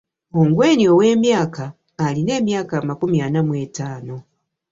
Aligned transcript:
Ongwen 0.39 0.79
ow'emyaka 0.91 1.65
Alina 2.05 2.31
emyaka 2.39 2.73
amakumi 2.81 3.17
ana 3.25 3.39
mu 3.47 3.53
etaano 3.63 4.15